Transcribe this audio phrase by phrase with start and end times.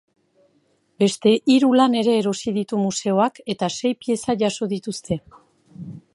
[1.03, 5.21] Beste hiru lan ere erosi ditu museoak, eta sei pieza jaso dituzte.